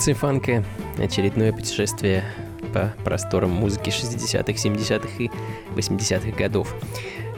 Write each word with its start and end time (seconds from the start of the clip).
Функции 0.00 0.14
фанка, 0.14 0.64
очередное 0.96 1.52
путешествие 1.52 2.24
по 2.72 2.94
просторам 3.04 3.50
музыки 3.50 3.90
60-х, 3.90 4.52
70-х 4.52 5.08
и 5.18 5.30
80-х 5.76 6.30
годов. 6.38 6.74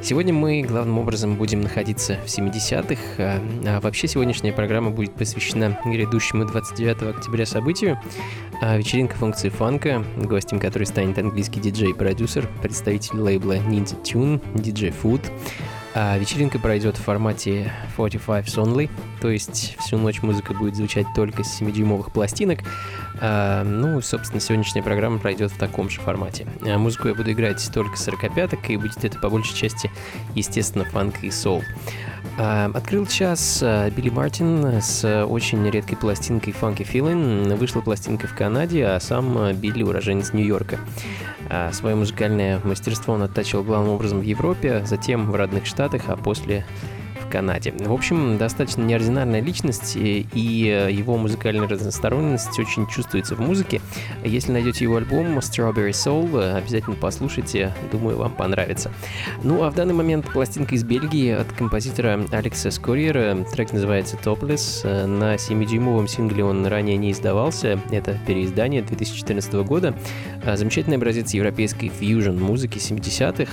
Сегодня 0.01 0.33
мы 0.33 0.63
главным 0.63 1.01
образом 1.01 1.35
будем 1.35 1.61
находиться 1.61 2.19
в 2.25 2.27
70-х, 2.27 3.01
а, 3.19 3.41
а 3.67 3.81
вообще 3.81 4.07
сегодняшняя 4.07 4.53
программа 4.53 4.93
будет 4.93 5.13
посвящена 5.13 5.77
грядущему 5.85 6.45
29 6.45 7.03
октября 7.17 7.47
событию, 7.47 7.99
а 8.61 8.77
вечеринка 8.77 9.17
функции 9.17 9.49
фанка, 9.49 10.05
гостем 10.19 10.61
которой 10.61 10.85
станет 10.85 11.19
английский 11.19 11.59
диджей-продюсер, 11.59 12.49
представитель 12.63 13.17
лейбла 13.17 13.57
Ninja 13.57 14.01
Tune, 14.05 14.41
диджей 14.55 14.91
Food, 15.03 15.33
а 15.95 16.17
вечеринка 16.17 16.61
пройдет 16.61 16.97
в 16.97 17.03
формате 17.03 17.73
45 17.97 18.47
only, 18.59 18.89
то 19.23 19.31
есть 19.31 19.77
всю 19.79 19.99
ночь 19.99 20.21
музыка 20.21 20.53
будет 20.53 20.75
звучать 20.75 21.07
только 21.15 21.45
с 21.45 21.63
7-дюймовых 21.63 22.11
пластинок. 22.11 22.59
А, 23.21 23.63
ну, 23.63 24.01
собственно, 24.01 24.41
сегодняшняя 24.41 24.83
программа 24.83 25.21
пройдет 25.21 25.53
в 25.53 25.59
таком 25.59 25.89
же 25.89 26.01
формате. 26.01 26.45
А 26.67 26.77
музыку 26.77 27.07
я 27.07 27.15
буду 27.15 27.31
играть 27.31 27.65
только 27.73 27.95
45-ок, 27.95 28.69
и 28.69 28.77
будет 28.77 29.05
это 29.05 29.21
по 29.21 29.31
большей 29.31 29.55
части, 29.55 29.93
естественно, 30.35 30.85
фанк 30.85 31.23
и 31.23 31.31
сол. 31.31 31.63
А, 32.37 32.69
открыл 32.75 33.07
час 33.07 33.61
а, 33.63 33.89
Билли 33.91 34.11
Мартин 34.11 34.83
с 34.83 35.25
очень 35.25 35.71
редкой 35.71 35.99
пластинкой 35.99 36.53
Funky 36.61 36.79
Feeling. 36.79 37.55
Вышла 37.55 37.81
пластинка 37.81 38.27
в 38.27 38.35
Канаде, 38.35 38.85
а 38.87 38.99
сам 38.99 39.53
Билли 39.55 39.85
уроженец 39.85 40.33
Нью-Йорка. 40.33 40.81
А 41.49 41.71
свое 41.71 41.95
музыкальное 41.95 42.61
мастерство 42.65 43.15
он 43.15 43.23
оттачивал 43.23 43.63
главным 43.63 43.93
образом 43.93 44.19
в 44.19 44.25
Европе, 44.25 44.83
затем 44.85 45.31
в 45.31 45.37
родных 45.37 45.67
штатах, 45.67 46.03
а 46.09 46.17
после 46.17 46.67
Канаде. 47.33 47.73
В 47.79 47.93
общем, 47.93 48.37
достаточно 48.37 48.83
неординарная 48.83 49.41
личность, 49.41 49.97
и 49.97 50.27
его 50.35 51.17
музыкальная 51.17 51.67
разносторонность 51.67 52.59
очень 52.59 52.87
чувствуется 52.87 53.35
в 53.35 53.41
музыке. 53.41 53.81
Если 54.23 54.53
найдете 54.53 54.85
его 54.85 54.97
альбом 54.97 55.39
Strawberry 55.39 55.93
Soul, 55.93 56.57
обязательно 56.57 56.95
послушайте, 56.95 57.73
думаю, 57.91 58.19
вам 58.19 58.33
понравится. 58.33 58.93
Ну, 59.43 59.63
а 59.63 59.71
в 59.71 59.75
данный 59.75 59.95
момент 59.95 60.31
пластинка 60.31 60.75
из 60.75 60.85
Бельгии 60.85 61.31
от 61.31 61.51
композитора 61.53 62.21
Алекса 62.31 62.71
Скорьера. 62.71 63.39
Трек 63.51 63.73
называется 63.73 64.19
Topless. 64.23 65.07
На 65.07 65.37
7-дюймовом 65.37 66.09
сингле 66.09 66.45
он 66.45 66.67
ранее 66.67 66.99
не 66.99 67.13
издавался. 67.13 67.81
Это 67.91 68.19
переиздание 68.27 68.83
2014 68.83 69.55
года. 69.55 69.95
Замечательный 70.45 70.97
образец 70.97 71.33
европейской 71.33 71.89
фьюжн 71.89 72.39
музыки 72.39 72.77
70-х. 72.77 73.51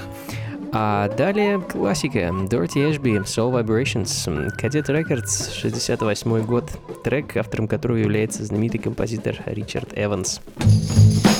А 0.71 1.07
далее 1.09 1.59
классика. 1.59 2.19
Dirty 2.19 2.89
Ashby 2.89 3.23
Soul 3.23 3.53
Vibrations. 3.53 4.27
Cadet 4.57 4.87
Records 4.87 5.51
68 5.51 6.45
год. 6.45 6.69
Трек, 7.03 7.37
автором 7.37 7.67
которого 7.67 7.97
является 7.97 8.43
знаменитый 8.43 8.79
композитор 8.79 9.37
Ричард 9.45 9.91
Эванс. 9.95 10.41
Darling 10.57 11.38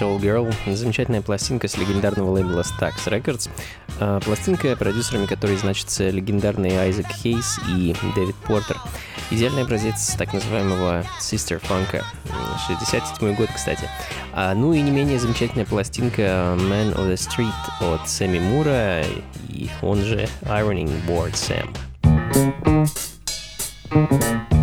Soul 0.00 0.18
Girl. 0.18 0.50
Замечательная 0.66 1.20
пластинка 1.20 1.68
с 1.68 1.76
легендарного 1.76 2.30
лейбла 2.30 2.62
Stax 2.62 3.06
Records. 3.06 3.50
А, 3.98 4.18
пластинка, 4.20 4.74
продюсерами 4.74 5.26
которой 5.26 5.58
значится 5.58 6.08
легендарный 6.08 6.70
Айзек 6.78 7.06
Хейс 7.08 7.60
и 7.68 7.94
Дэвид 8.16 8.34
Портер. 8.36 8.78
Идеальный 9.30 9.62
образец 9.62 10.14
так 10.16 10.32
называемого 10.32 11.04
Sister 11.20 11.60
Funk. 11.60 12.02
67 12.66 13.34
год, 13.34 13.50
кстати. 13.54 13.90
А, 14.32 14.54
ну 14.54 14.72
и 14.72 14.80
не 14.80 14.90
менее 14.90 15.18
замечательная 15.18 15.66
пластинка 15.66 16.56
Man 16.56 16.94
of 16.94 17.12
the 17.12 17.16
Street 17.16 17.52
от 17.80 18.08
Сэмми 18.08 18.38
Мура, 18.38 19.02
и 19.48 19.68
он 19.82 20.02
же 20.02 20.26
Ironing 20.42 20.90
Board 21.06 21.34
Sam. 21.34 21.68
So 23.92 24.59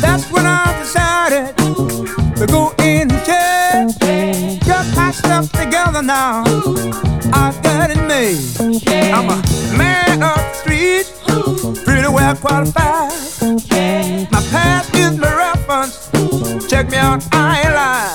That's 0.00 0.30
when 0.32 0.46
I 0.46 0.78
decided 0.80 1.56
to 2.36 2.46
go 2.46 2.72
in 2.78 3.08
jail. 3.26 3.88
Got 4.66 4.86
my 4.96 5.10
stuff 5.10 5.50
together 5.52 6.02
now. 6.02 6.44
I 7.32 7.52
got 7.62 7.90
it 7.90 8.02
made. 8.06 8.38
I'm 9.12 9.28
a 9.28 9.42
man 9.76 10.22
of 10.22 10.36
the 10.36 10.52
street, 10.54 11.06
pretty 11.84 12.08
well 12.08 12.36
qualified. 12.36 13.12
My 14.30 14.42
past 14.50 14.94
is 14.94 15.18
my 15.18 15.34
reference. 15.34 16.10
Check 16.68 16.90
me 16.90 16.96
out, 16.96 17.22
I 17.32 17.60
ain't 17.60 17.74
lying. 17.74 18.07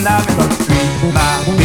andaba 0.00 0.24
mejor. 0.24 1.12
Ma. 1.12 1.59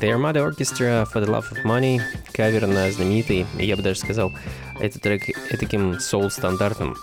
The 0.00 0.12
Armada 0.12 0.42
Orchestra 0.42 1.04
for 1.04 1.20
the 1.20 1.26
Love 1.26 1.50
of 1.50 1.62
Money, 1.62 2.00
кавер 2.32 2.66
на 2.66 2.90
знаменитый, 2.90 3.44
я 3.58 3.76
бы 3.76 3.82
даже 3.82 4.00
сказал, 4.00 4.32
этот 4.80 5.02
трек 5.02 5.24
таким 5.50 6.00
соул-стандартным. 6.00 6.96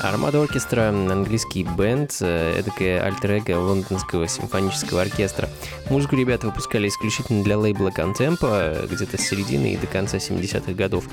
Армада 0.00 0.40
Оркестра— 0.40 0.88
английский 0.90 1.64
бенд, 1.64 2.12
эдакое 2.22 3.02
альтер 3.02 3.58
лондонского 3.58 4.28
симфонического 4.28 5.02
оркестра. 5.02 5.48
Музыку 5.90 6.16
ребята 6.16 6.46
выпускали 6.46 6.88
исключительно 6.88 7.44
для 7.44 7.58
лейбла 7.58 7.88
Contempo 7.88 8.88
где-то 8.90 9.18
с 9.18 9.20
середины 9.20 9.74
и 9.74 9.76
до 9.76 9.86
конца 9.86 10.16
70-х 10.16 10.72
годов. 10.72 11.04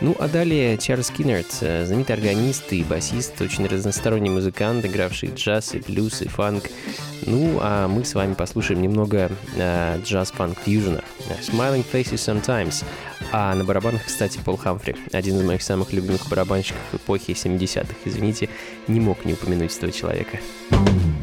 Ну, 0.00 0.16
а 0.18 0.26
далее 0.26 0.76
Чарльз 0.78 1.10
Киннерт, 1.10 1.52
знаменитый 1.52 2.16
органист 2.16 2.72
и 2.72 2.82
басист, 2.82 3.40
очень 3.40 3.66
разносторонний 3.66 4.30
музыкант, 4.30 4.84
игравший 4.84 5.30
джаз 5.34 5.74
и 5.74 5.78
блюз 5.78 6.22
и 6.22 6.28
фанк. 6.28 6.64
Ну, 7.24 7.58
а 7.60 7.86
мы 7.86 8.04
с 8.04 8.14
вами 8.14 8.34
послушаем 8.34 8.82
немного 8.82 9.30
э, 9.56 10.00
джаз-фанк-фьюжена. 10.04 11.02
Smiling 11.40 11.84
Faces 11.90 12.14
Sometimes. 12.14 12.84
А 13.32 13.54
на 13.54 13.64
барабанах, 13.64 14.04
кстати, 14.04 14.38
Пол 14.44 14.56
Хамфри, 14.56 14.96
один 15.12 15.36
из 15.36 15.44
моих 15.44 15.62
самых 15.62 15.92
любимых 15.92 16.28
барабанщиков 16.28 16.82
эпохи 16.92 17.30
70-х. 17.30 17.94
Извините, 18.04 18.48
не 18.88 19.00
мог 19.00 19.24
не 19.24 19.34
упомянуть 19.34 19.76
этого 19.76 19.92
человека. 19.92 20.38
Soul. 20.70 21.15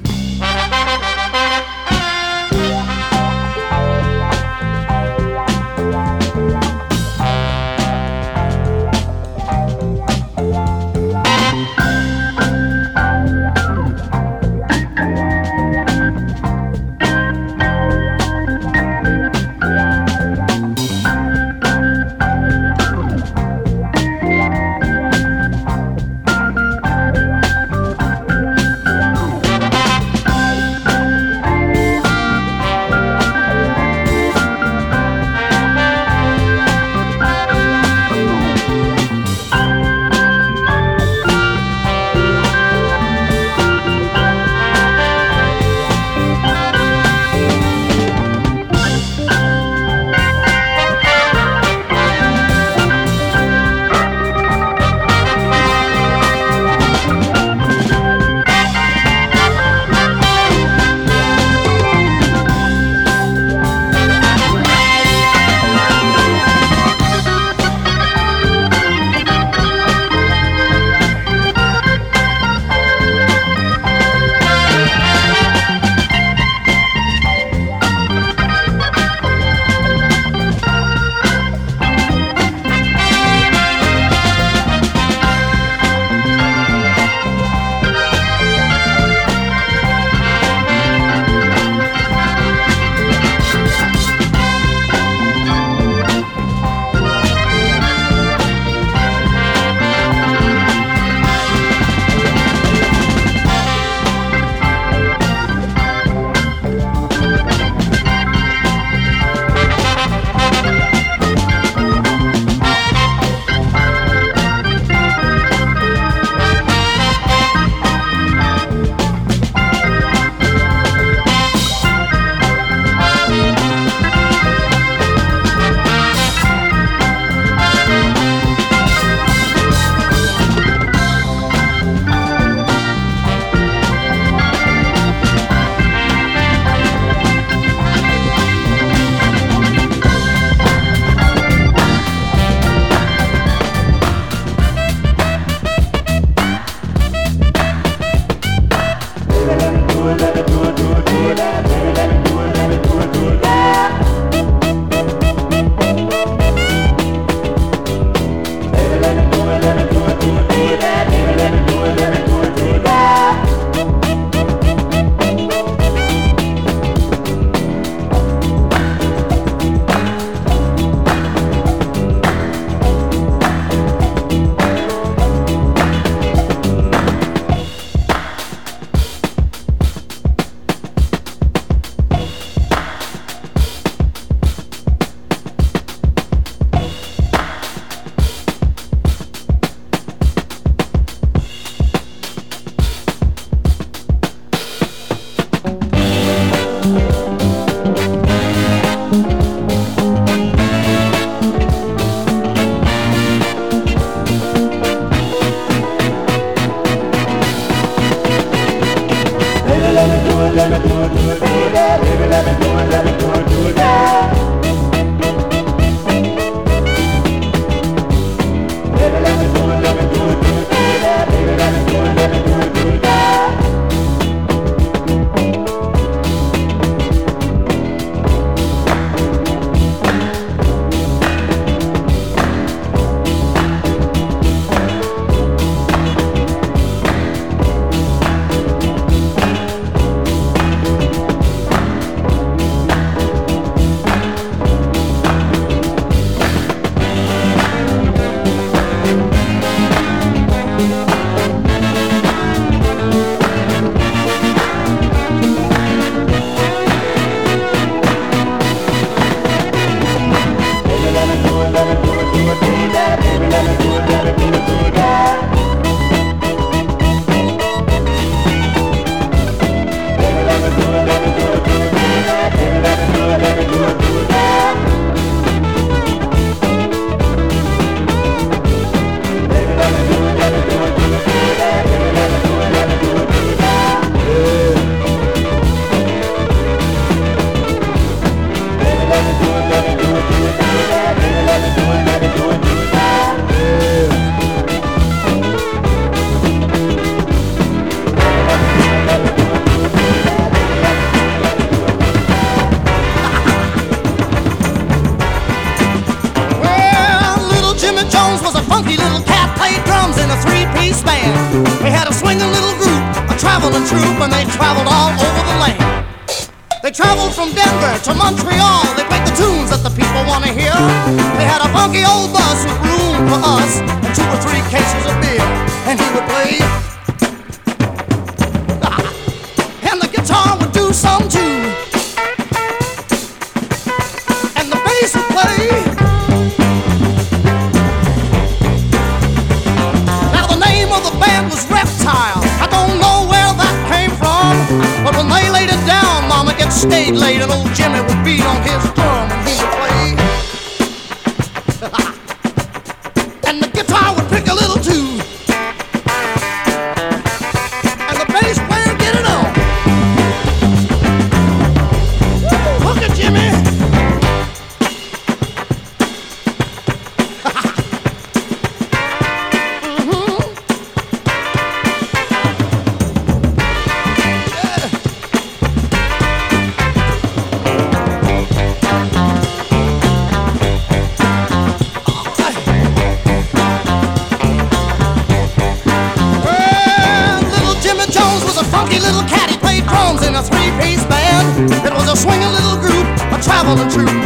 the 393.83 393.89
truth. 393.89 394.22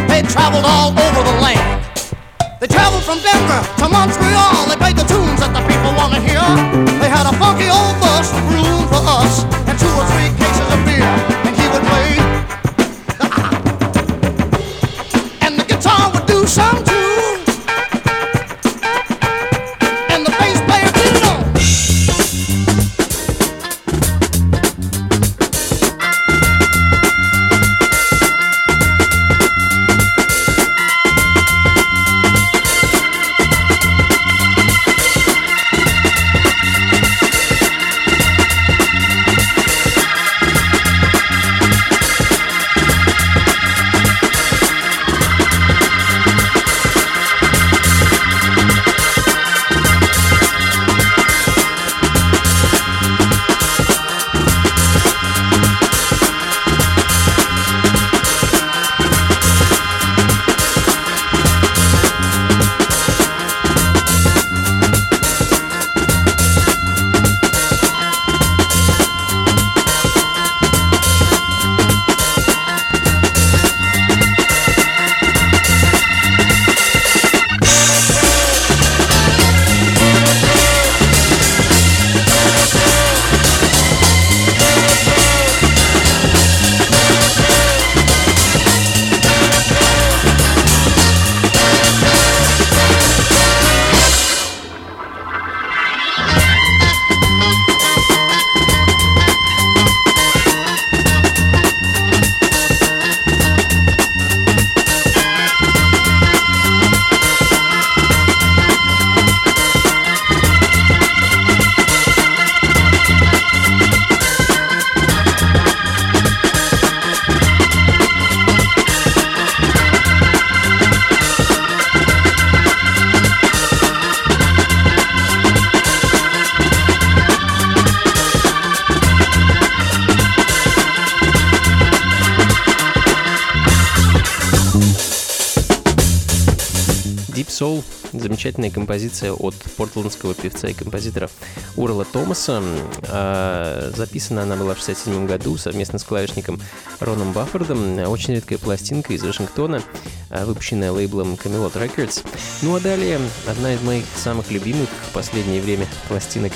Замечательная 138.47 138.71
композиция 138.71 139.33
от 139.33 139.55
портландского 139.75 140.33
певца 140.33 140.69
и 140.69 140.73
композитора 140.73 141.29
Урла 141.75 142.05
Томаса. 142.05 142.63
А, 143.09 143.91
записана 143.93 144.43
она 144.43 144.55
была 144.55 144.73
в 144.73 144.77
67 144.77 145.27
году 145.27 145.57
совместно 145.57 145.99
с 145.99 146.05
клавишником 146.05 146.61
Роном 147.01 147.33
Баффордом. 147.33 147.99
Очень 148.07 148.35
редкая 148.35 148.57
пластинка 148.57 149.11
из 149.11 149.21
Вашингтона, 149.21 149.83
а, 150.29 150.45
выпущенная 150.45 150.93
лейблом 150.93 151.33
Camelot 151.33 151.73
Records. 151.73 152.25
Ну 152.61 152.73
а 152.73 152.79
далее 152.79 153.19
одна 153.47 153.73
из 153.73 153.81
моих 153.81 154.05
самых 154.15 154.49
любимых 154.49 154.87
в 155.09 155.13
последнее 155.13 155.61
время 155.61 155.85
пластинок 156.07 156.53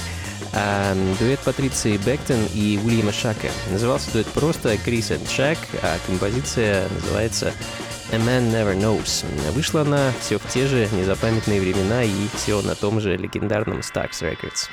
а, 0.54 0.96
дуэт 1.20 1.42
Патриции 1.42 1.98
Бектон 1.98 2.40
и 2.54 2.80
Уильяма 2.86 3.12
Шака. 3.12 3.50
Назывался 3.70 4.14
дуэт 4.14 4.28
просто 4.28 4.78
Крис 4.78 5.12
и 5.12 5.20
Шак, 5.30 5.58
а 5.84 5.98
композиция 6.08 6.88
называется 6.88 7.52
A 8.12 8.18
Man 8.18 8.52
Never 8.52 8.78
Knows. 8.78 9.26
Вышла 9.54 9.82
она 9.82 10.12
все 10.20 10.38
в 10.38 10.46
те 10.48 10.68
же 10.68 10.90
незапамятные 10.92 11.62
времена 11.62 12.04
и 12.04 12.28
все 12.36 12.62
на 12.62 12.76
том 12.76 13.00
же 13.00 13.16
легендарном 13.16 13.80
Stax 13.80 14.22
Records. 14.22 14.68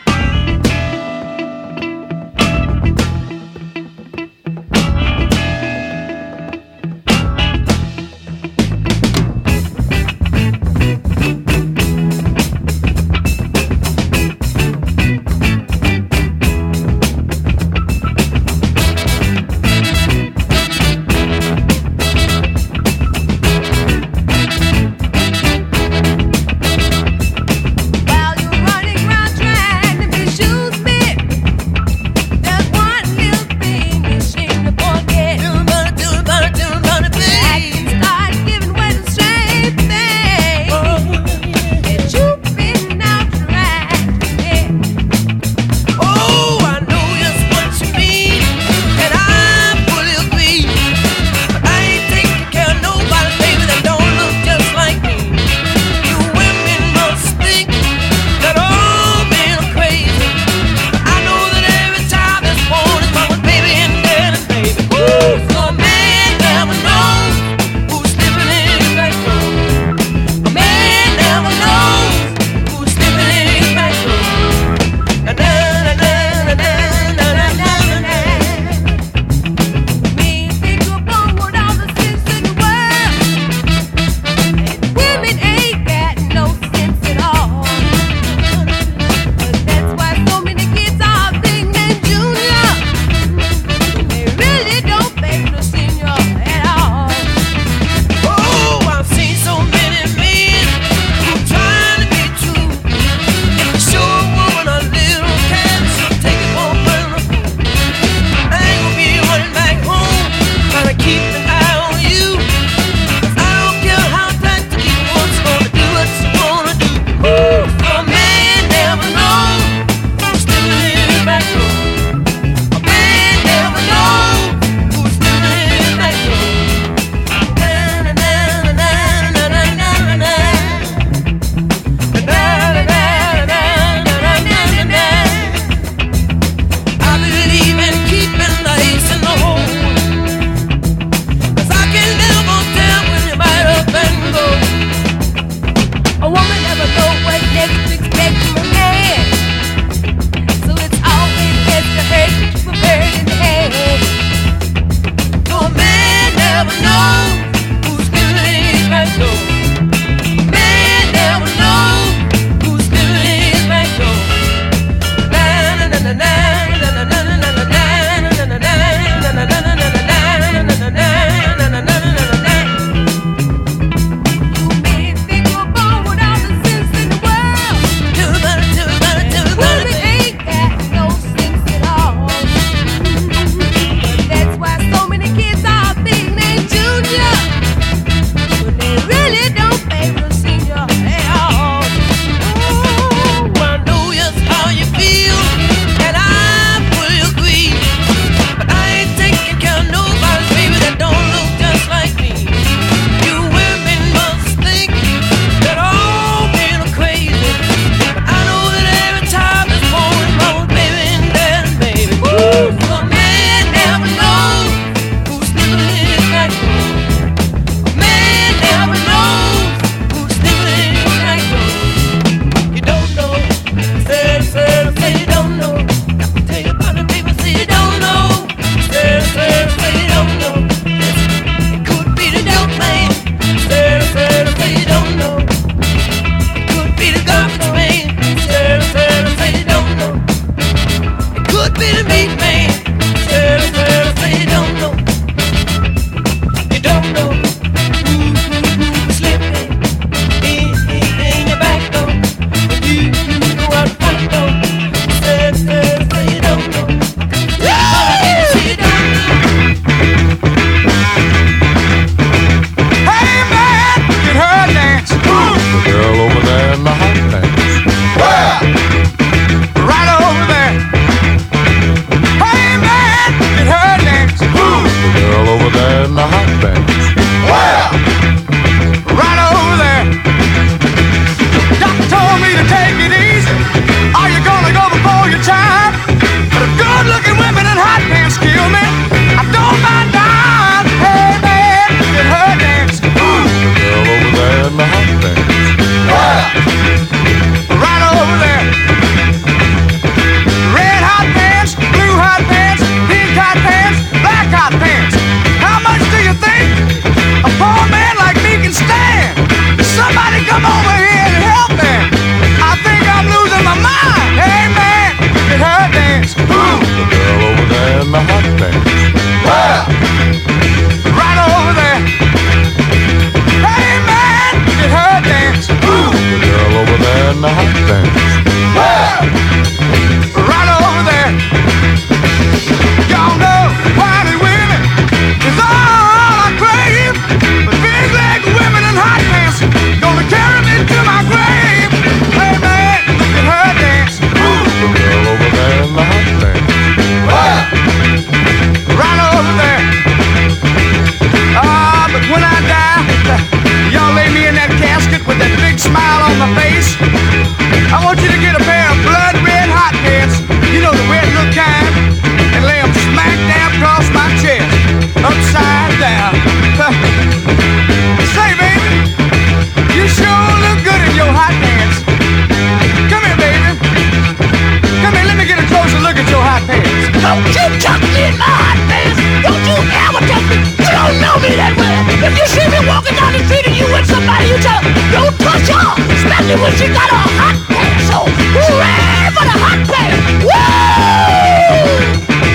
Don't 377.29 377.45
you 377.45 377.69
chuck 377.77 378.01
me 378.01 378.25
in 378.25 378.41
my 378.41 378.49
hot 378.49 378.81
pants. 378.89 379.21
Don't 379.45 379.61
you 379.69 379.77
ever 379.77 380.25
touch 380.25 380.49
me. 380.49 380.65
You 380.81 380.93
don't 380.97 381.21
know 381.21 381.37
me 381.45 381.61
that 381.61 381.77
well. 381.77 382.01
If 382.25 382.33
you 382.33 382.47
see 382.49 382.65
me 382.73 382.81
walking 382.89 383.13
down 383.21 383.37
the 383.37 383.45
street 383.45 383.69
and 383.69 383.77
you 383.77 383.85
with 383.93 384.09
somebody, 384.09 384.49
you 384.49 384.57
tell 384.65 384.81
her, 384.81 384.89
don't 385.13 385.37
touch 385.37 385.69
her. 385.69 385.93
Especially 386.09 386.57
when 386.57 386.73
she 386.81 386.89
got 386.89 387.13
a 387.13 387.21
hot 387.37 387.53
pants 387.69 388.09
So, 388.09 388.25
Hooray 388.33 389.29
for 389.37 389.45
the 389.45 389.57
hot 389.61 389.77
pants. 389.93 390.41
Woo! 390.41 392.48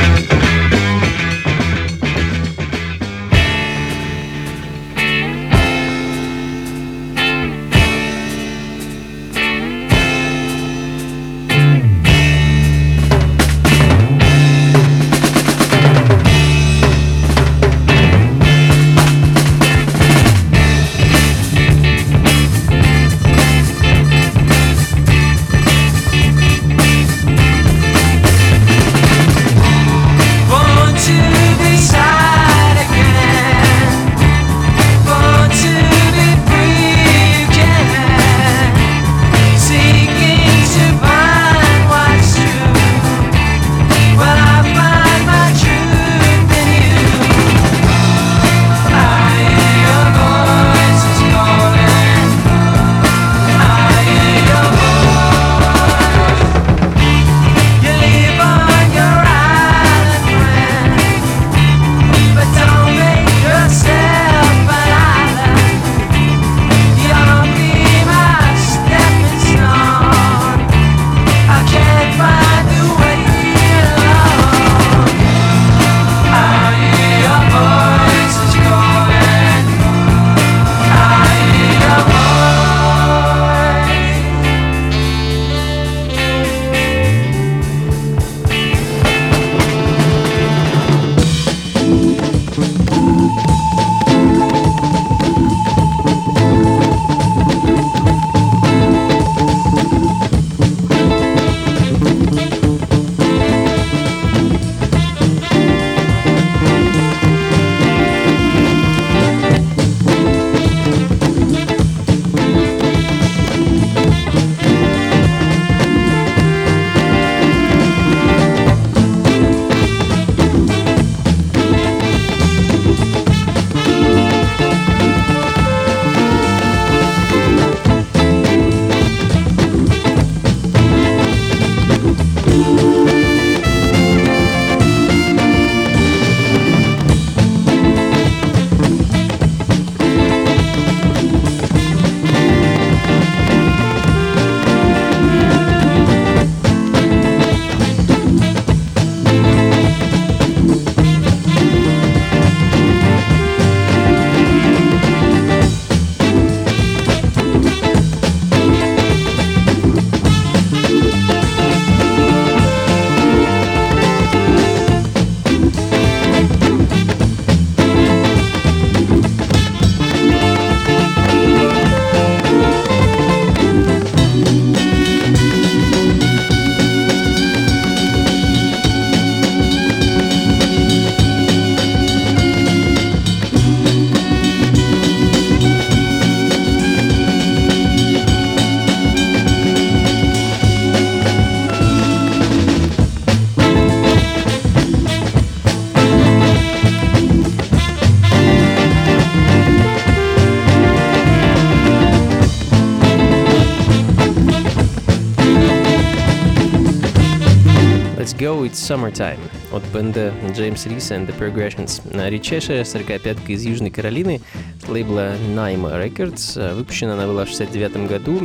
Summertime 208.44 209.40
от 209.72 209.84
бенда 209.94 210.34
James 210.50 210.86
Reese 210.86 211.16
and 211.16 211.28
the 211.28 211.34
Progressions. 211.38 212.02
Редчайшая 212.30 212.84
45-ка 212.84 213.54
из 213.54 213.64
Южной 213.64 213.90
Каролины 213.90 214.42
с 214.86 214.90
лейбла 214.90 215.36
Naima 215.56 215.98
Records. 215.98 216.76
Выпущена 216.76 217.14
она 217.14 217.26
была 217.26 217.46
в 217.46 217.48
69 217.48 218.10
году. 218.10 218.42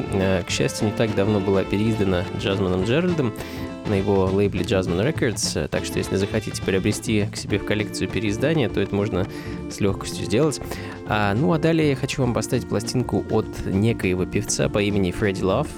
К 0.47 0.51
счастью, 0.51 0.87
не 0.87 0.93
так 0.93 1.17
давно 1.17 1.41
была 1.41 1.65
переиздана 1.65 2.25
Джазманом 2.39 2.85
Джеральдом 2.85 3.35
на 3.89 3.95
его 3.95 4.27
лейбле 4.27 4.63
Jazzman 4.63 5.13
Records, 5.13 5.67
так 5.69 5.85
что 5.85 5.99
если 5.99 6.17
захотите 6.17 6.63
приобрести 6.63 7.27
к 7.33 7.37
себе 7.37 7.59
в 7.59 7.65
коллекцию 7.65 8.09
переиздания, 8.09 8.69
то 8.69 8.81
это 8.81 8.95
можно 8.95 9.27
с 9.71 9.81
легкостью 9.81 10.27
сделать. 10.27 10.61
А, 11.09 11.35
ну 11.35 11.53
а 11.53 11.59
далее 11.59 11.91
я 11.91 11.97
хочу 11.97 12.23
вам 12.23 12.35
поставить 12.35 12.69
пластинку 12.69 13.25
от 13.31 13.47
некоего 13.65 14.27
певца 14.27 14.69
по 14.69 14.81
имени 14.83 15.11
Фредди 15.11 15.43
Лав. 15.43 15.69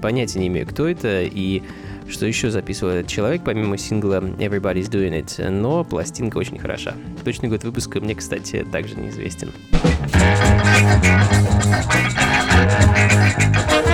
Понятия 0.00 0.40
не 0.40 0.48
имею, 0.48 0.66
кто 0.66 0.88
это, 0.88 1.22
и 1.22 1.62
что 2.10 2.26
еще 2.26 2.50
записывал 2.50 2.92
этот 2.92 3.10
человек, 3.10 3.42
помимо 3.44 3.78
сингла 3.78 4.20
Everybody's 4.20 4.90
Doing 4.90 5.24
It, 5.24 5.48
но 5.48 5.84
пластинка 5.84 6.38
очень 6.38 6.58
хороша. 6.58 6.94
Точный 7.24 7.48
год 7.48 7.64
выпуска 7.64 8.00
мне, 8.00 8.14
кстати, 8.14 8.66
также 8.70 8.96
неизвестен. 8.96 9.52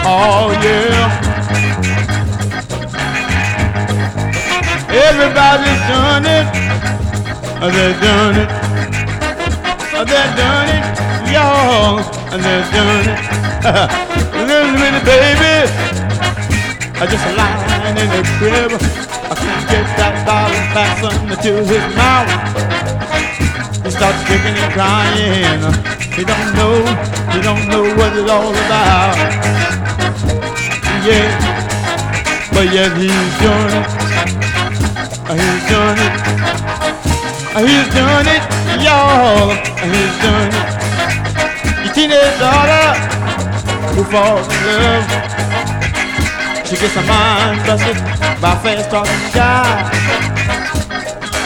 Oh, 0.09 0.53
yeah. 0.63 1.11
Everybody's 4.89 5.81
done 5.89 6.25
it. 6.25 6.47
They're 7.61 8.01
done 8.01 8.37
it. 8.37 8.49
They're 10.07 10.37
done 10.37 10.69
it. 10.69 10.85
Y'all. 11.33 12.03
They're 12.31 12.65
done 12.71 13.09
it. 13.09 13.37
Little 14.47 14.73
minute, 14.73 15.05
baby. 15.05 15.47
Just 17.11 17.76
man 17.97 18.05
in 18.05 18.11
the 18.13 18.23
crib. 18.39 18.73
I 18.73 19.35
can't 19.35 19.65
get 19.73 19.87
that 19.97 20.15
dollar 20.29 20.63
fastened 20.77 21.33
to 21.33 21.53
his 21.65 21.85
mouth. 21.97 22.29
He 23.85 23.91
starts 23.91 24.21
kicking 24.29 24.57
and 24.57 24.73
crying. 24.77 25.61
He 26.13 26.25
don't 26.25 26.51
know, 26.57 26.85
he 27.33 27.41
don't 27.41 27.65
know 27.69 27.85
what 27.97 28.13
it's 28.17 28.29
all 28.31 28.53
about. 28.53 29.17
Yeah, 31.09 31.31
but 32.53 32.69
yet 32.73 32.93
he's 33.01 33.33
doing 33.41 33.73
it. 33.81 33.89
He's 35.33 35.63
doing 35.73 35.99
it. 36.07 36.15
He's 37.57 37.89
doing 37.97 38.27
it, 38.29 38.43
y'all. 38.85 39.57
He's 39.81 40.15
doing 40.21 40.53
it. 40.53 40.69
Your 41.85 41.93
teenage 41.95 42.37
daughter 42.39 42.87
who 43.95 44.05
falls 44.05 44.47
in 44.49 44.61
love. 44.67 45.56
She 46.67 46.75
gets 46.75 46.95
her 46.95 47.07
mind 47.07 47.65
busted 47.65 47.95
by 48.43 48.59
fast 48.59 48.91
talking 48.91 49.23
guys. 49.31 49.87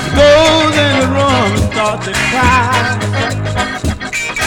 She 0.01 0.11
goes 0.17 0.73
in 0.81 0.93
the 0.97 1.09
room 1.13 1.53
and 1.61 1.67
starts 1.69 2.07
to 2.09 2.13
cry. 2.33 2.73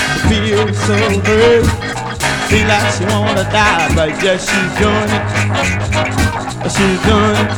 She 0.09 0.33
feels 0.33 0.73
so 0.81 0.97
hurt. 0.97 1.69
Feel 2.49 2.65
like 2.65 2.89
she 2.97 3.05
wanna 3.05 3.45
die, 3.53 3.93
but 3.93 4.17
yes, 4.25 4.49
she's 4.49 4.73
doing 4.81 5.13
it. 5.13 5.25
She's 6.73 6.99
doing 7.05 7.37
it. 7.37 7.53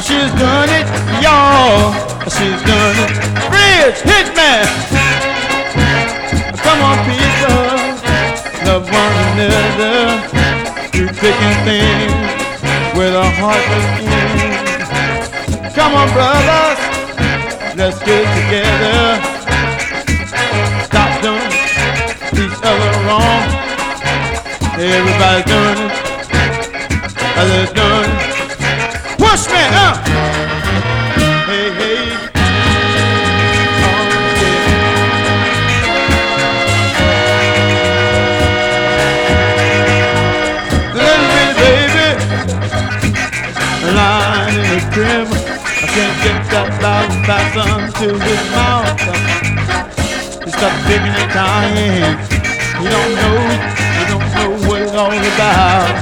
She's 0.00 0.32
doing 0.40 0.72
it, 0.80 0.88
y'all. 1.20 1.92
She's 2.24 2.60
doing 2.64 2.98
it. 3.04 3.12
Bridge, 3.52 4.00
hit 4.00 4.32
me. 4.32 4.64
Come 6.56 6.80
on, 6.88 6.96
people. 7.04 7.76
Love 8.64 8.88
one 8.90 9.38
another 9.38 10.35
thick 11.16 11.34
and 11.40 11.58
thin 11.64 12.10
with 12.98 13.14
a 13.14 13.28
heart 13.40 13.64
that's 13.72 14.00
in. 14.04 15.72
Come 15.72 15.94
on, 15.94 16.08
brothers, 16.12 16.80
let's 17.76 17.98
get 18.04 18.24
together. 18.36 19.16
Stop 20.84 21.22
doing 21.22 21.52
each 22.36 22.58
other 22.62 22.92
wrong. 23.06 23.44
Everybody's 24.76 25.46
doing 25.48 25.78
it. 25.86 25.92
Others 27.40 27.72
doing 27.72 28.10
it. 28.12 28.36
Push 29.18 29.48
me 29.48 29.62
up. 29.72 30.35
trim. 44.96 45.28
I 45.28 45.86
can't 45.92 46.16
get 46.24 46.40
that 46.56 46.72
thousand 46.80 47.20
thousand 47.28 47.92
to 48.00 48.16
his 48.16 48.42
mouth. 48.48 48.96
He's 50.40 50.56
got 50.56 50.72
big 50.88 51.04
and 51.04 51.28
dying. 51.36 52.16
He 52.80 52.86
don't 52.88 53.12
know, 53.20 53.36
he 53.92 54.02
don't 54.08 54.24
know 54.32 54.56
what 54.64 54.80
it's 54.80 54.96
all 54.96 55.12
about. 55.12 55.92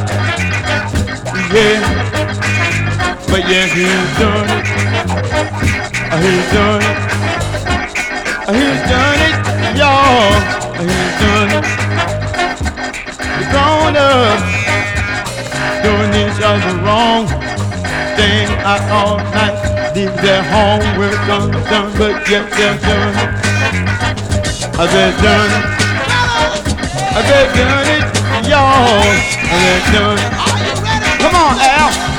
Yeah, 1.51 1.83
but 3.27 3.43
yeah, 3.51 3.67
he's 3.67 4.11
done 4.15 4.47
it. 4.47 4.63
Uh, 4.63 5.27
uh, 5.27 5.51
uh, 6.15 6.23
he's 6.23 6.47
done 6.55 6.83
it. 6.87 6.99
He's 8.55 8.79
done 8.95 9.21
it, 9.27 9.35
y'all. 9.75 10.39
He's 10.79 11.11
done 11.19 11.51
it. 11.51 11.67
He's 13.43 13.49
grown 13.51 13.99
up, 13.99 14.39
doing 15.83 16.15
each 16.15 16.39
other 16.47 16.79
wrong 16.87 17.34
out 18.65 18.81
all 18.91 19.19
night, 19.19 19.93
leave 19.95 20.15
their 20.23 20.43
homework 20.43 21.13
with 21.21 21.69
done, 21.69 21.93
but 21.99 22.29
yet 22.31 22.51
they're 22.57 22.79
done. 22.81 23.15
Are 24.81 24.89
they 24.89 25.13
done? 25.21 25.53
Are 27.15 27.23
they 27.29 27.45
done 27.53 27.89
it, 27.93 28.49
y'all? 28.49 29.05
Are 29.53 29.61
they 29.61 29.81
done? 29.93 30.19
Come 31.21 31.35
on, 31.35 31.57
Al. 31.61 32.14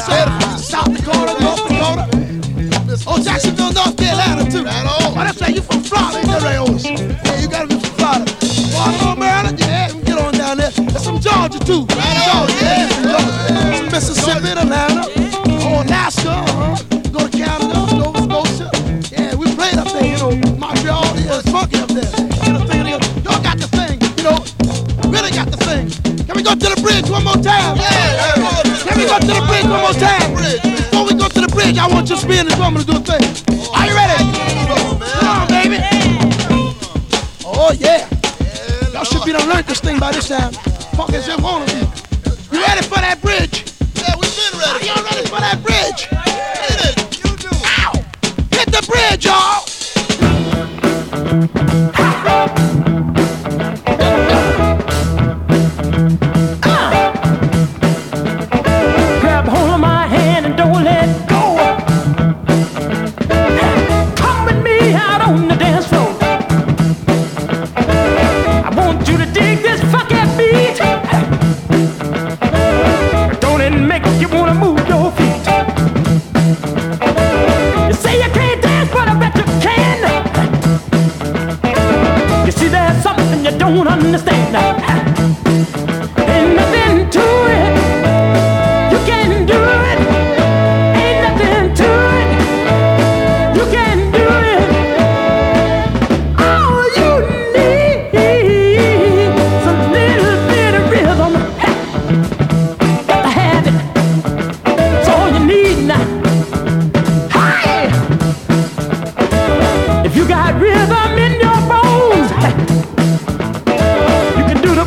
hacer. 0.00 0.39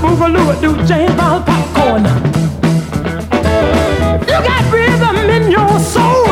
Boogaloo, 0.03 0.59
do 0.59 0.71
James 0.85 1.15
Brown 1.15 1.41
popcorn. 1.45 2.03
You 4.29 4.37
got 4.49 4.63
rhythm 4.73 5.15
in 5.35 5.43
your 5.49 5.79
soul. 5.79 6.27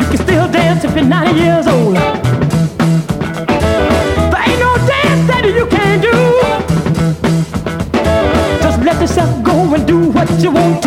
You 0.00 0.06
can 0.10 0.18
still 0.26 0.48
dance 0.52 0.84
if 0.84 0.94
you're 0.94 1.04
90 1.04 1.40
years 1.40 1.66
old. 1.66 1.96
There 4.32 4.44
ain't 4.48 4.60
no 4.66 4.72
dance 4.94 5.22
that 5.30 5.44
you 5.58 5.66
can't 5.76 6.00
do. 6.10 6.16
Just 8.62 8.78
let 8.84 9.00
yourself 9.00 9.42
go 9.42 9.74
and 9.74 9.84
do 9.84 9.98
what 10.10 10.30
you 10.40 10.52
want 10.52 10.85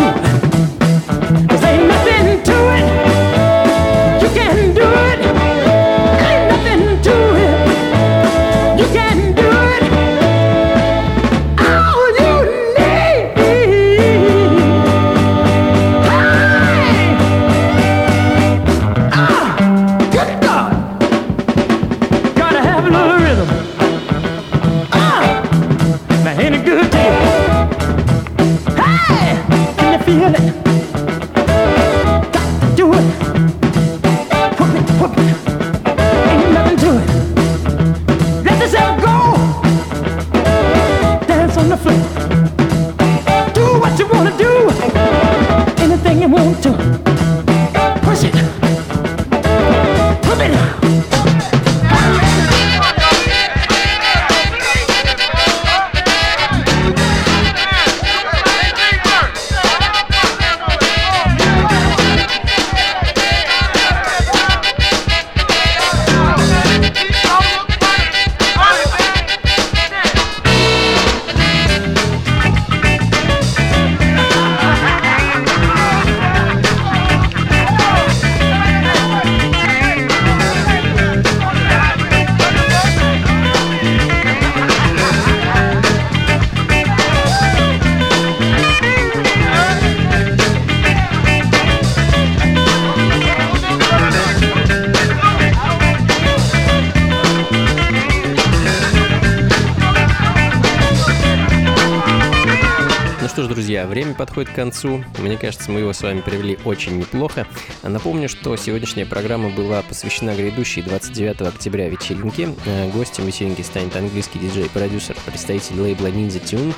что 103.39 103.45
ж, 103.45 103.51
друзья, 103.53 103.87
время 103.87 104.15
подходит 104.15 104.51
к 104.51 104.55
концу. 104.55 105.01
Мне 105.17 105.37
кажется, 105.37 105.71
мы 105.71 105.79
его 105.79 105.93
с 105.93 106.01
вами 106.01 106.19
провели 106.19 106.59
очень 106.65 106.97
неплохо. 106.97 107.47
Напомню, 107.83 108.27
что 108.27 108.57
сегодняшняя 108.57 109.05
программа 109.05 109.49
была 109.49 109.81
посвящена 109.81 110.35
грядущей 110.35 110.81
29 110.81 111.43
октября 111.43 111.87
вечеринке. 111.87 112.49
Э, 112.65 112.89
Гостем 112.89 113.25
вечеринки 113.25 113.61
станет 113.61 113.95
английский 113.95 114.39
диджей-продюсер, 114.39 115.15
представитель 115.25 115.79
лейбла 115.79 116.07
Ninja 116.07 116.43
Tune, 116.43 116.73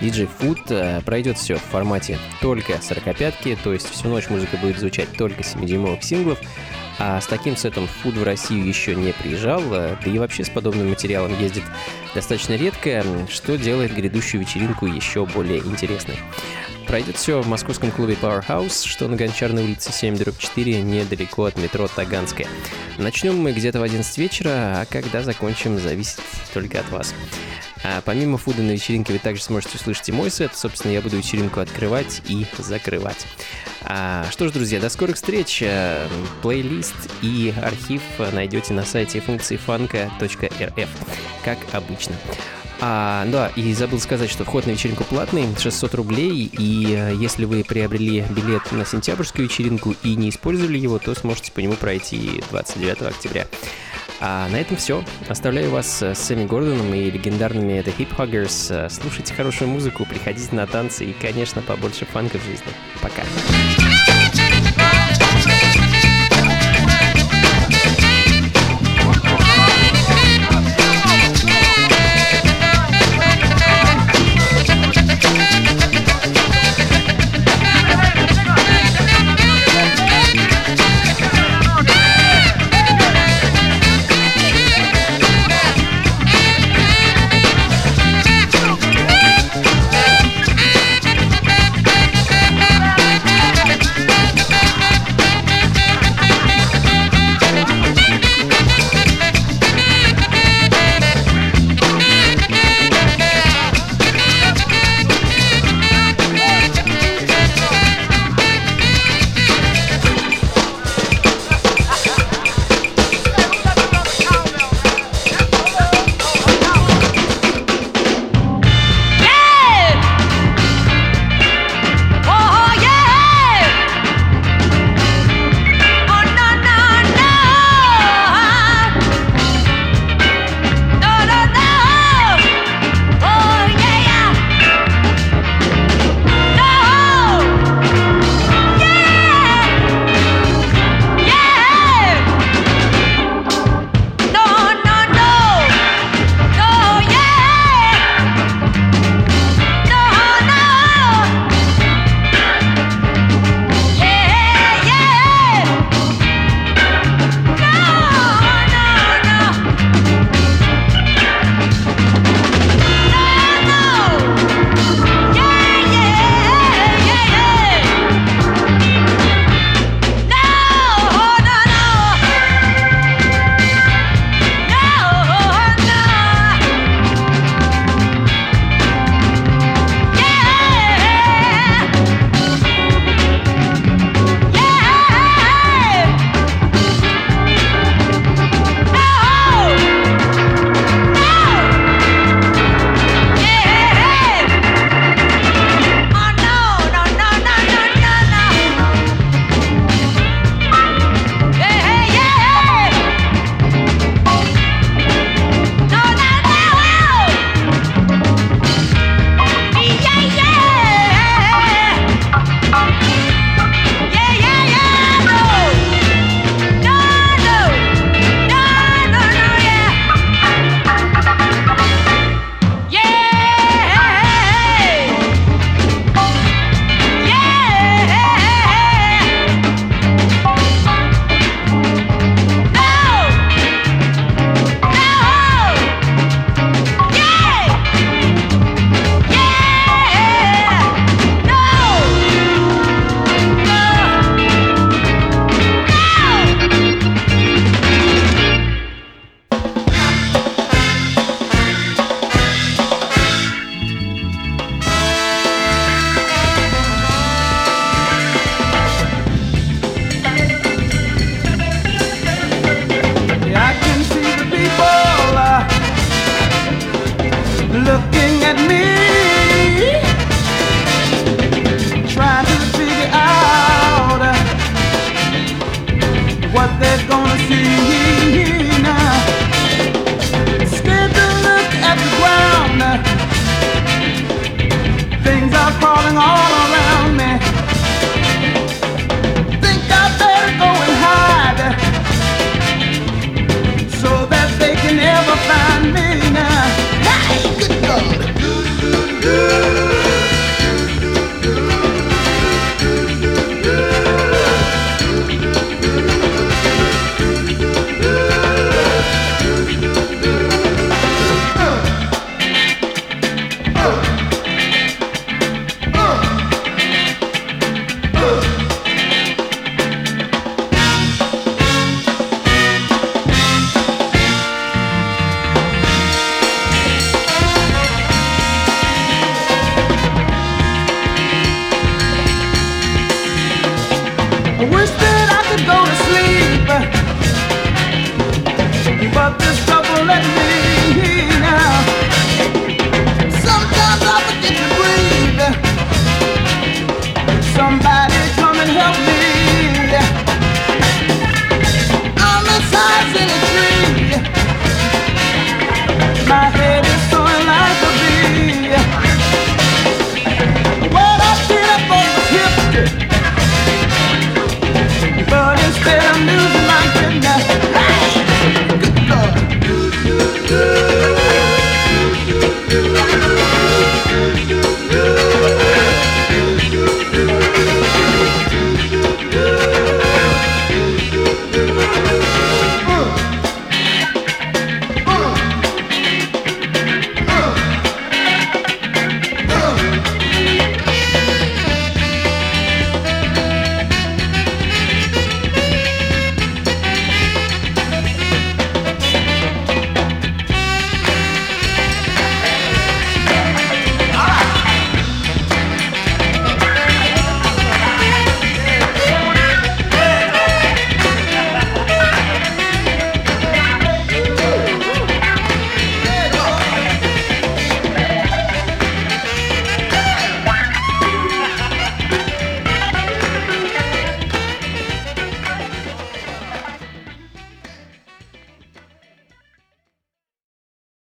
диджей 0.00 0.28
Food. 0.40 0.62
Э, 0.70 1.00
Пройдет 1.02 1.38
все 1.38 1.54
в 1.54 1.62
формате 1.62 2.18
только 2.40 2.72
45-ки, 2.72 3.56
то 3.62 3.72
есть 3.72 3.88
всю 3.88 4.08
ночь 4.08 4.28
музыка 4.30 4.56
будет 4.56 4.80
звучать 4.80 5.12
только 5.12 5.42
7-дюймовых 5.42 6.02
синглов. 6.02 6.40
А 7.02 7.18
с 7.18 7.26
таким 7.26 7.56
сетом 7.56 7.88
Food 8.04 8.18
в 8.18 8.22
Россию 8.22 8.66
еще 8.66 8.94
не 8.94 9.14
приезжал, 9.14 9.62
э, 9.72 9.96
да 10.04 10.10
и 10.10 10.18
вообще 10.18 10.44
с 10.44 10.50
подобным 10.50 10.90
материалом 10.90 11.32
ездит 11.40 11.62
достаточно 12.14 12.56
редко, 12.56 13.02
что 13.30 13.56
делает 13.56 13.94
грядущую 13.94 14.42
вечеринку 14.42 14.84
еще 14.84 15.24
более 15.24 15.60
интересной. 15.60 16.16
Пройдет 16.90 17.18
все 17.18 17.40
в 17.40 17.46
московском 17.46 17.92
клубе 17.92 18.16
Powerhouse, 18.20 18.84
что 18.84 19.06
на 19.06 19.14
Гончарной 19.14 19.62
улице 19.62 19.92
7 19.92 20.18
4, 20.36 20.82
недалеко 20.82 21.44
от 21.44 21.56
метро 21.56 21.86
Таганская. 21.86 22.48
Начнем 22.98 23.36
мы 23.36 23.52
где-то 23.52 23.78
в 23.78 23.84
11 23.84 24.18
вечера, 24.18 24.80
а 24.80 24.86
когда 24.90 25.22
закончим, 25.22 25.78
зависит 25.78 26.18
только 26.52 26.80
от 26.80 26.90
вас. 26.90 27.14
А 27.84 28.02
помимо 28.04 28.38
фуда 28.38 28.62
на 28.62 28.72
вечеринке 28.72 29.12
вы 29.12 29.20
также 29.20 29.40
сможете 29.40 29.76
услышать 29.76 30.08
и 30.08 30.12
мой 30.12 30.32
сет. 30.32 30.56
Собственно, 30.56 30.90
я 30.90 31.00
буду 31.00 31.16
вечеринку 31.16 31.60
открывать 31.60 32.22
и 32.26 32.44
закрывать. 32.58 33.24
А, 33.82 34.26
что 34.32 34.48
ж, 34.48 34.50
друзья, 34.50 34.80
до 34.80 34.88
скорых 34.88 35.14
встреч. 35.14 35.62
А, 35.64 36.08
Плейлист 36.42 36.96
и 37.22 37.54
архив 37.62 38.02
найдете 38.32 38.74
на 38.74 38.84
сайте 38.84 39.20
функции 39.20 39.56
фанка.рф, 39.56 40.88
как 41.44 41.58
обычно. 41.70 42.16
А, 42.80 43.26
да, 43.26 43.48
и 43.56 43.72
забыл 43.74 44.00
сказать, 44.00 44.30
что 44.30 44.44
вход 44.44 44.66
на 44.66 44.70
вечеринку 44.70 45.04
платный, 45.04 45.46
600 45.58 45.94
рублей, 45.94 46.50
и 46.50 46.94
э, 46.96 47.14
если 47.14 47.44
вы 47.44 47.62
приобрели 47.62 48.24
билет 48.30 48.72
на 48.72 48.86
сентябрьскую 48.86 49.44
вечеринку 49.48 49.94
и 50.02 50.16
не 50.16 50.30
использовали 50.30 50.78
его, 50.78 50.98
то 50.98 51.14
сможете 51.14 51.52
по 51.52 51.60
нему 51.60 51.74
пройти 51.74 52.42
29 52.50 53.02
октября. 53.02 53.46
А 54.20 54.48
на 54.48 54.56
этом 54.56 54.76
все. 54.76 55.02
Оставляю 55.28 55.70
вас 55.70 56.02
с 56.02 56.14
Сэмми 56.14 56.46
Гордоном 56.46 56.92
и 56.94 57.10
легендарными 57.10 57.80
The 57.80 57.94
Hip 57.96 58.16
Huggers. 58.16 58.90
Слушайте 58.90 59.34
хорошую 59.34 59.68
музыку, 59.70 60.04
приходите 60.04 60.54
на 60.54 60.66
танцы 60.66 61.06
и, 61.06 61.12
конечно, 61.14 61.62
побольше 61.62 62.04
фанка 62.06 62.38
в 62.38 62.44
жизни. 62.44 62.72
Пока. 63.02 63.22
Come 63.22 63.89